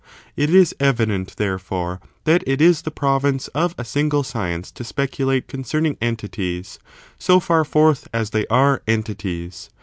[0.35, 5.47] It is evident, therefore, that it is the province of a single science to speculate
[5.47, 6.79] concerning entities,
[7.19, 9.69] so fax forth as they are entities.